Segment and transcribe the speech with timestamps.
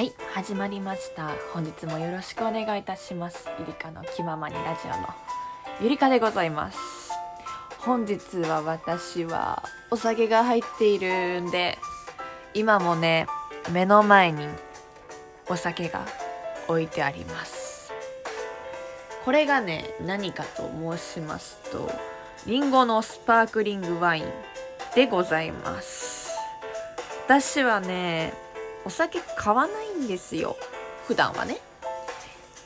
[0.00, 1.28] はい始まりました。
[1.52, 3.46] 本日もよろしくお願いいたします。
[3.58, 5.08] ゆりかの気ままにラジオの
[5.78, 6.78] ゆりかでございます。
[7.80, 11.76] 本日は私はお酒が入っているんで
[12.54, 13.26] 今もね
[13.72, 14.46] 目の前に
[15.50, 16.06] お酒が
[16.66, 17.92] 置いてあります。
[19.26, 20.62] これがね何かと
[20.96, 21.92] 申しますと
[22.46, 24.24] りんごのスパークリングワイン
[24.94, 26.30] でございます。
[27.26, 28.32] 私はね
[28.84, 30.56] お酒買わないんですよ。
[31.06, 31.58] 普段はね。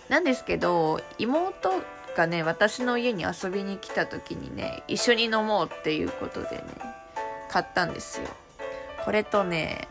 [0.09, 1.73] なんですけど妹
[2.17, 6.63] がね私の家に遊びに来た時にね一緒に飲もうっていうことでね
[7.51, 8.29] 買ったんですよ。
[9.05, 9.89] これとね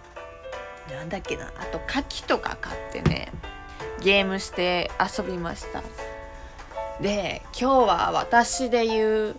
[0.90, 3.31] なんだっけなあと牡蠣とか買ってね
[4.02, 5.84] ゲームして遊びました。
[7.02, 9.36] で今日は私で言う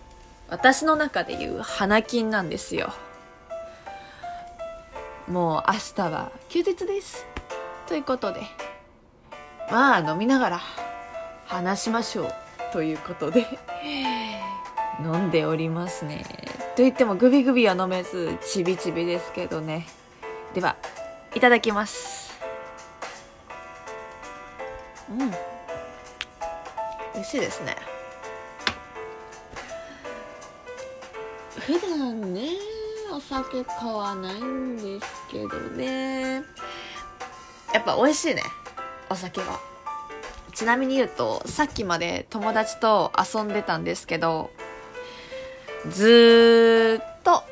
[0.49, 2.93] 私の中で言う花金なんですよ。
[5.29, 7.27] もう明日は休日です。
[7.87, 8.43] ということで
[9.71, 10.61] まあ飲みながら
[11.47, 12.33] 話しましょう
[12.73, 13.47] ということで
[15.01, 16.25] 飲んでおりますね。
[16.77, 19.87] と言ってもグビグビは飲めずちびちびですけどね。
[20.53, 20.77] では
[21.35, 22.39] いただきます。
[25.11, 25.31] うん。
[27.15, 27.77] 美味しいですね。
[31.59, 32.74] 普段ね
[33.15, 36.43] お酒買わないんですけどね。
[37.73, 38.43] やっぱ美味しいね。
[39.09, 39.61] お酒は。
[40.53, 44.51] ちなみに言うとさっきまで友達と遊んでたんですけど
[45.89, 47.45] ずーっと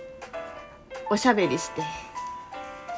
[1.10, 1.82] おしゃべりして。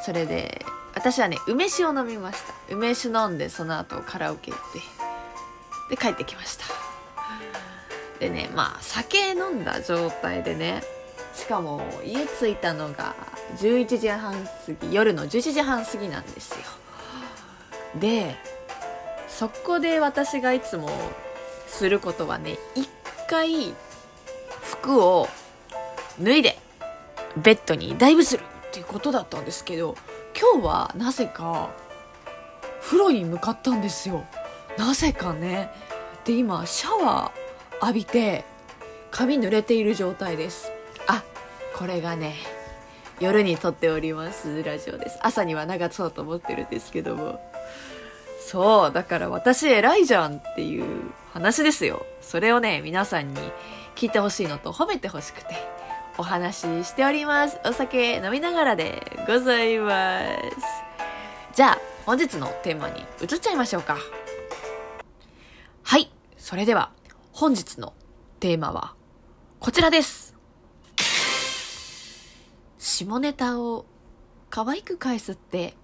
[0.03, 2.55] それで私はね梅酒を飲みました。
[2.75, 4.81] 梅酒飲んでその後カラオケ行って。
[5.91, 6.65] で帰ってきました。
[8.21, 10.83] でねまあ酒飲んだ状態でね
[11.35, 13.15] しかも家着いたのが
[13.59, 16.57] 11時半過ぎ夜の11時半過ぎなんですよ。
[18.01, 18.37] で
[19.29, 20.89] そこで私がいつも
[21.67, 22.89] することはね一
[23.29, 23.75] 回
[24.63, 25.29] 服を
[26.21, 26.59] 脱いで
[27.37, 29.97] ベッドにダイブするっていうことだったんですけど
[30.41, 31.71] 今日はなぜか
[32.81, 34.25] 風呂に向かったんですよ。
[34.79, 35.71] なぜかね。
[36.25, 38.45] で今シャワー浴びて
[39.11, 40.74] 髪濡れている状態です。
[41.77, 42.37] これがね
[43.21, 45.19] 夜に撮っておりますラジオです。
[45.23, 47.41] 朝には流そうと思ってるんですけども。
[48.41, 50.85] そうだから私偉いじゃんっていう
[51.33, 52.05] 話ですよ。
[52.21, 53.41] それをね皆さんに
[53.97, 55.55] 聞いてほしいのと褒めてほしくて
[56.19, 57.59] お話ししております。
[57.65, 60.67] お酒飲みながらでございます。
[61.55, 63.97] じゃあ本日のテーマに移っちゃいましょうか。
[65.83, 66.91] はいそれでは
[67.33, 67.95] 本日の
[68.41, 68.95] テーマは
[69.61, 70.24] こちらです。
[72.97, 73.87] 下ネタを
[74.51, 75.75] 可愛く返すって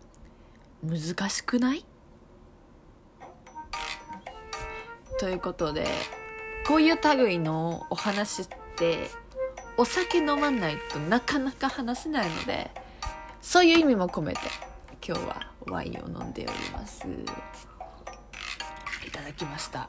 [0.81, 1.85] 難しくない？
[5.19, 5.89] ということで
[6.69, 9.11] こういう類のお話って
[9.77, 12.71] お酒飲まないとなかなか話せないので
[13.43, 14.39] そういう意味も込めて
[15.05, 17.09] 今日はワインを飲んでおります。
[19.05, 19.89] いただきました。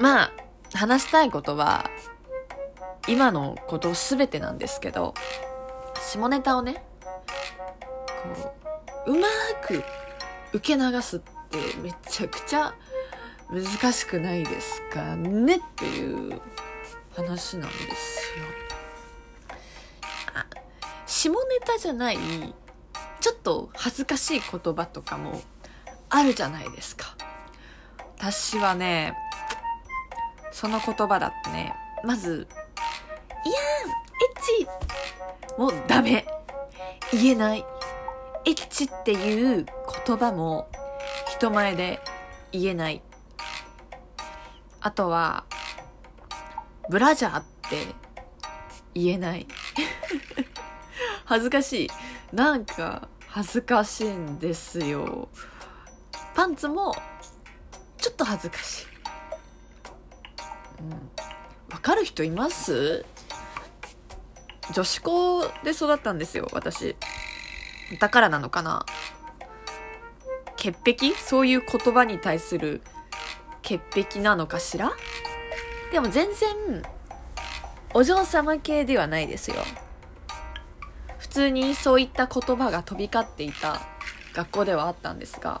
[0.00, 0.32] まあ
[0.72, 1.90] 話したいことは
[3.06, 5.14] 今のこと全てなんですけど
[6.00, 6.84] 下ネタをね
[8.22, 8.54] こ
[9.06, 9.28] ううま
[9.62, 9.84] く
[10.52, 12.74] 受け流すってめちゃくちゃ
[13.50, 16.40] 難しくないですかねっていう
[17.14, 18.44] 話なんですよ。
[20.34, 20.46] あ
[21.06, 22.18] 下ネタじゃない
[23.20, 25.42] ちょっと恥ずかしい言葉とかも
[26.08, 27.16] あるじゃないですか。
[28.18, 29.14] 私はね
[30.50, 32.48] その言葉だってねまず
[35.58, 36.26] 「」もうダメ。
[37.12, 37.64] 言えない。
[38.46, 39.66] エッチっていう
[40.06, 40.68] 言葉も
[41.28, 42.00] 人前で
[42.52, 43.02] 言えない。
[44.80, 45.44] あとは
[46.90, 47.86] ブラジャーって
[48.94, 49.46] 言えない。
[51.24, 51.90] 恥ずかしい。
[52.32, 55.28] なんか恥ずかしいんですよ。
[56.34, 56.94] パンツも
[57.96, 58.86] ちょっと恥ずかしい。
[60.86, 60.90] わ、
[61.72, 63.04] うん、かる人います？
[64.72, 66.96] 女子校で育ったんですよ私。
[67.98, 68.86] だからなのかな？
[70.56, 71.14] 潔癖？
[71.14, 72.80] そういう言葉に対する
[73.62, 74.92] 潔癖なのかしら？
[75.92, 76.82] でも全然
[77.92, 79.56] お嬢様系ではないですよ。
[81.18, 83.80] 普通にそういった言葉が飛び交っていた
[84.32, 85.60] 学校ではあったんですが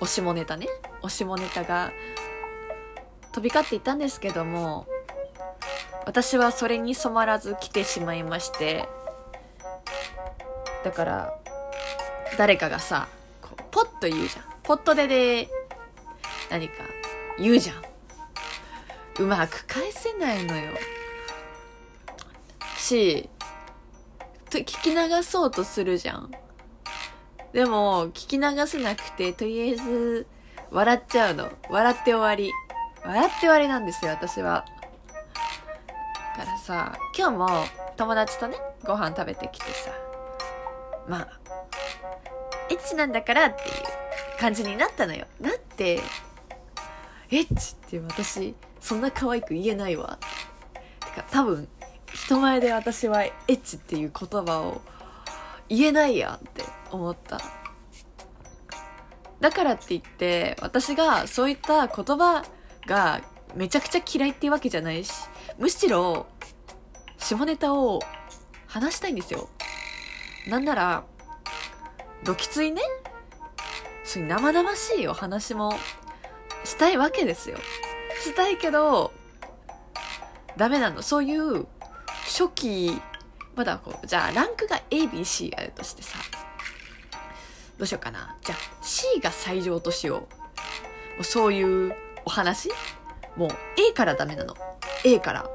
[0.00, 0.66] お下ネタね。
[1.02, 1.92] お下ネタが
[3.32, 4.86] 飛び交っていたんですけども
[6.04, 8.88] 私はそれに染まらず来てしまいまして
[10.84, 11.34] だから
[12.36, 13.08] 誰かがさ
[13.40, 14.44] こうポッと言うじゃん。
[14.62, 15.48] ポットでで
[16.50, 16.74] 何か
[17.38, 17.82] 言うじゃん。
[19.18, 20.72] うまく返せないのよ。
[22.78, 23.28] し
[24.50, 26.30] と聞き流そうとするじゃん。
[27.52, 30.26] でも聞き流せなくてとりあえず
[30.70, 31.50] 笑っちゃうの。
[31.70, 32.50] 笑って終わり。
[33.04, 34.64] 笑って終わりなんですよ私は。
[36.36, 37.48] からさ今日も
[37.96, 39.90] 友達とねご飯食べてきてさ
[41.08, 41.28] まあ
[42.70, 45.26] エッチなんだからっていう感じになったのよ。
[45.40, 46.00] だって
[47.30, 50.18] エッチって私そんな可愛く言えないわ。
[51.00, 51.68] てか多分
[52.12, 54.80] 人前で私はエッチっていう言葉を
[55.68, 57.40] 言えないやって思った。
[59.40, 62.44] だからって言って私がそういった言葉
[62.86, 63.20] が
[63.54, 65.12] めちゃくちゃ嫌いっていうわけじゃないし
[65.58, 66.26] むしろ
[67.18, 68.00] 下ネタを
[68.66, 69.48] 話したいんですよ。
[70.48, 71.04] なんなら
[72.24, 72.82] どきついね。
[74.04, 75.74] そういう生々しいお話も
[76.64, 77.58] したいわけですよ。
[78.22, 79.12] したいけど
[80.56, 81.02] ダメなの。
[81.02, 81.66] そういう
[82.24, 83.00] 初期
[83.54, 86.18] まだこうじゃあランクが ABC あるとしてさ
[87.78, 88.36] どうしようかな。
[88.42, 90.20] じゃあ C が最上としよう。
[90.20, 90.26] も
[91.20, 91.94] うそういう
[92.24, 92.70] お話
[93.36, 93.50] もう
[93.90, 94.54] A からダメなの。
[95.04, 95.50] A から。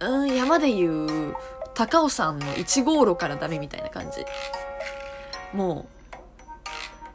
[0.00, 1.34] うん山で言う
[1.74, 4.24] 高尾山の1号路からダメみたいな感じ。
[5.56, 5.86] も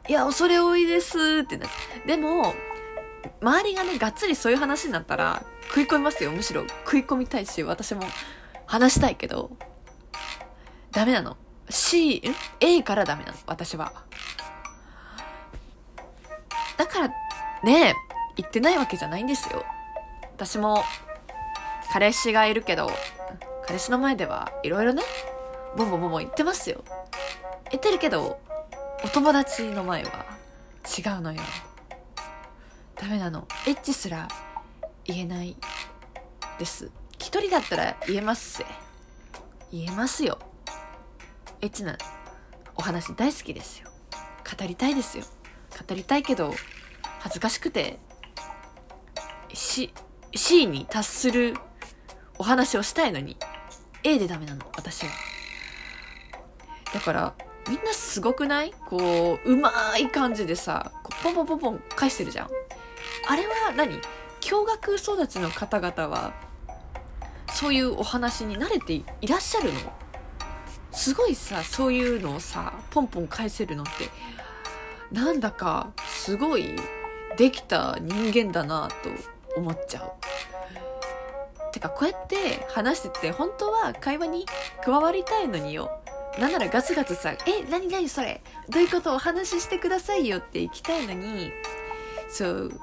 [0.08, 1.70] ういや恐れ多いですってなっ
[2.04, 2.54] てでも
[3.40, 6.32] 周りがねがっつりそういう話になったら食い込みますよ。
[6.32, 8.02] むしろ食い込みたいし私も
[8.66, 9.50] 話したいけど。
[10.92, 11.36] ダメなの。
[11.70, 12.22] C、ん
[12.60, 13.92] ?A からダメなの私は。
[16.76, 17.08] だから
[17.64, 17.94] ねえ。
[18.36, 19.64] 言ってないわけじゃないんですよ。
[20.34, 20.82] 私も
[21.92, 22.90] 彼氏がいるけど
[23.66, 25.02] 彼氏の前ではいろいろね
[25.76, 26.82] ボンボンボンボン言ってますよ。
[27.70, 28.40] 言ってるけど
[29.04, 30.26] お友達の前は
[30.98, 31.40] 違うのよ。
[32.96, 33.48] ダメなの。
[33.66, 34.28] エッチすら
[35.04, 35.56] 言えない
[36.58, 36.90] です。
[37.18, 38.66] 一人だったら言えますせ
[39.70, 40.38] 言えますよ。
[41.60, 41.96] エッチな
[42.76, 43.88] お話大好きですよ。
[44.58, 45.24] 語りたいですよ。
[45.88, 46.52] 語りたいけど
[47.20, 47.98] 恥ずかしくて
[49.54, 49.92] C,
[50.34, 51.54] C に達する
[52.38, 53.36] お話をしたいのに
[54.04, 55.12] A でダメなの私は。
[56.92, 57.34] だから
[57.68, 58.72] みんなすごくない？
[58.88, 62.48] こううまい感じでさポンポンポンポン返してるじゃん。
[63.28, 64.00] あれは何？
[64.40, 66.34] 驚愕育ちの方々は
[67.52, 69.78] そういうお話に慣れていらっしゃるの？
[70.90, 74.10] すごいさそういうのをさポンポン返せるのって
[75.10, 76.76] なんだかすごい
[77.38, 79.08] できた人間だなと
[79.56, 80.12] 思っちゃう。
[81.72, 84.46] てかこうやって話してて本当は会話に
[84.84, 85.90] 加わりたいのによ。
[86.38, 88.42] なんならガツガツさ「え何何それ。
[88.68, 91.52] どういうことお話ししてくださいよ」って行きたいのに。
[92.28, 92.80] そう。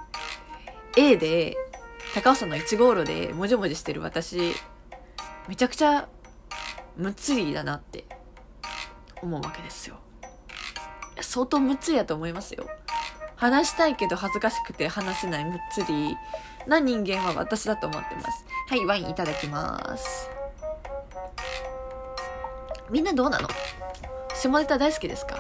[0.98, 1.56] A で
[2.14, 4.54] 高尾山の1号路でもじもじしてる私。
[5.48, 6.08] めちゃくちゃ
[6.96, 8.06] むっつりだなって
[9.22, 9.98] 思うわけですよ。
[11.22, 12.68] 相当むつりだと思いますよ。
[13.40, 16.18] 話したいけど恥ずかしくて話せないむっつり
[16.68, 18.46] な人間は私だと思ってます。
[18.68, 20.30] はいワインいただきます。
[22.90, 23.48] みんなどうなの？
[24.36, 25.38] 下ネタ大好きですか？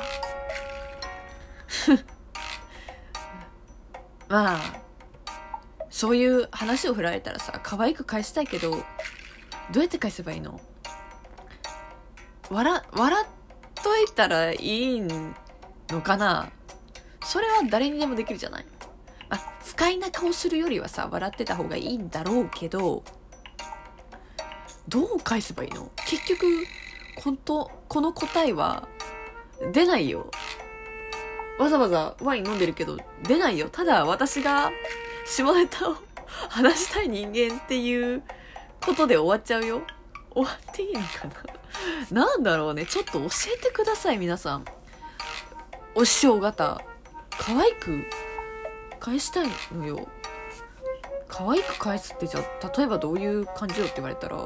[4.30, 4.60] まあ
[5.90, 8.78] そういう話を振られたらさ可愛く返したいけどど
[9.76, 10.62] うやって返せばいいの？
[12.50, 13.28] 笑笑っ
[13.84, 14.58] といたらい
[14.98, 16.50] いのかな？
[17.24, 18.66] それは誰にでもできるじゃない？
[19.30, 23.04] まあ不快な顔するよりはさ笑ってた方がいいんだろうけど
[24.88, 25.92] どう返せばいいの？
[26.08, 26.46] 結局
[27.18, 28.88] 本当この答えは
[29.74, 30.32] 出ないよ。
[31.60, 33.70] わざわざワイン飲んでるけど出ないよ。
[33.70, 34.72] ただ私が
[35.26, 35.96] 下ネタを
[36.50, 38.24] 話したい人間っていう
[38.82, 39.82] ことで終わっちゃうよ。
[40.32, 41.28] 終わっていいのか
[42.12, 42.26] な？
[42.26, 42.86] なんだろうね。
[42.86, 44.66] ちょっと教えてください皆さん。
[45.96, 46.82] お師匠方。
[47.40, 48.04] 可愛く
[49.00, 50.08] 返したいのよ。
[51.28, 54.46] 可愛く返すってじゃあ例えばどういう感じよって言われたら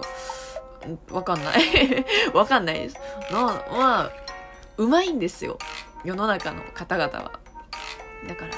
[1.12, 2.06] わかんない。
[2.34, 2.96] わかんないです。
[3.32, 4.12] なまあ
[4.78, 5.58] うまいんですよ。
[6.04, 7.40] 世の中の方々は。
[8.28, 8.54] だから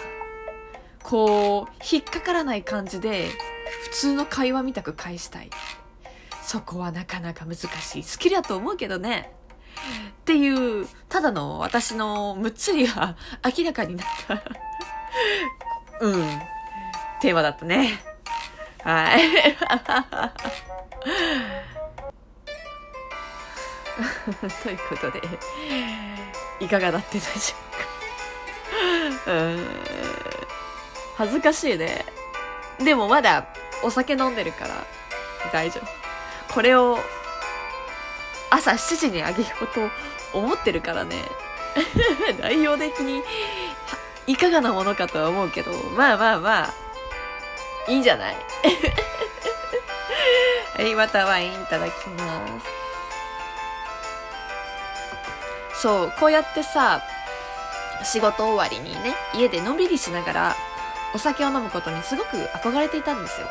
[1.02, 3.30] こう引っかからない感じで
[3.84, 5.50] 普通の会話みたく返したい。
[6.44, 8.04] そこはなかなか難しい。
[8.04, 9.32] スキルだと思うけどね。
[9.76, 13.16] っていうただの私のむっつりが
[13.58, 14.42] 明らかになった
[16.02, 16.42] うん。
[17.22, 18.00] テーマだったね。
[18.84, 19.22] はい。
[24.64, 25.22] ということで
[26.60, 27.56] いかがだったでしょ
[29.26, 29.32] うか。
[29.32, 29.68] うん。
[31.18, 32.06] 恥ずかしいね。
[32.80, 33.46] でもまだ
[33.84, 34.86] お酒飲んでるから
[35.52, 36.54] 大丈夫。
[36.54, 37.00] これを
[38.50, 41.24] 朝7時にあげようと思ってるからね
[42.40, 43.24] 内容的に
[44.28, 46.74] いかがなものかとは思うけどまあまあまあ
[47.88, 48.36] いいんじゃない
[50.76, 52.66] はい、またワインいただきます。
[55.82, 57.02] そう、こうやってさ、
[58.04, 60.54] 仕事終わりにね、家でのんびりしながら
[61.14, 63.48] お酒を飲むことにすごく憧れていたんですよ。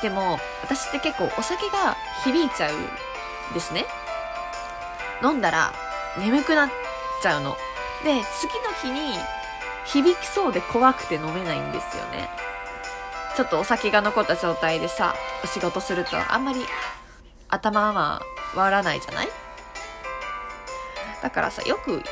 [0.00, 2.88] でも、私って結構お酒が響いちゃうん
[3.52, 3.84] ですね。
[5.22, 5.72] 飲んだら
[6.18, 6.70] 眠くなっ
[7.22, 7.56] ちゃうの。
[8.04, 9.18] で、次の日に
[9.84, 12.28] 響きそうで怖くて飲めないんですよね。
[13.36, 16.60] ちょっとお酒が残った状態でさ、お仕事するとあんまり
[17.48, 18.22] 頭は
[18.54, 19.28] 割らないじゃない？
[21.22, 22.02] だからさ、よく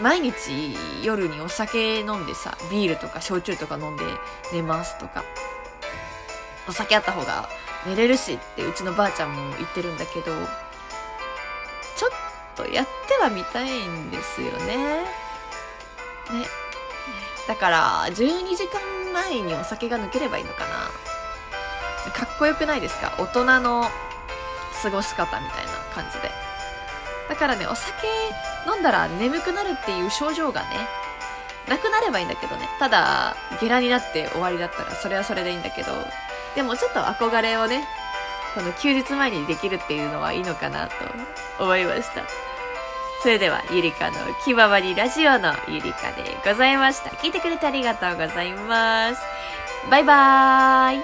[0.00, 4.04] 毎日夜にお酒飲んでさ、ビールとか焼酎とか飲んで
[4.52, 5.24] 寝ますとか、
[6.68, 7.48] お酒あった方が
[7.86, 10.32] 寝れるしってうちのばあちゃんも言ってるんだけど、
[12.56, 14.76] とやってはみたいんですよね。
[14.76, 15.06] ね。
[17.46, 18.80] だから、12時間
[19.12, 20.90] 前にお酒が抜ければいいのかな。
[22.12, 23.12] かっこよくないですか？
[23.18, 23.88] 大人の
[24.82, 26.30] 過ごし方みたいな感じで。
[27.28, 28.06] だからねお酒
[28.72, 30.68] 飲んだら眠くなるっていう症状がね
[31.68, 32.68] なくなればいいんだけどね。
[32.78, 35.92] ただゲラになって終わりだったらそれはそれでいいんだけど。
[36.54, 37.86] でもちょっと憧れをね
[38.54, 40.94] この休日前にできるっていうのはいいのかなと
[41.58, 42.22] 思いました。
[43.26, 47.10] それでは、ゆりかの気ままにラジオのゆりかでございました。
[47.10, 49.20] 聞いてくれてありがとうございます。
[49.90, 50.94] バイバーイ